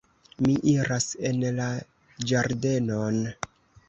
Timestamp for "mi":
0.43-0.53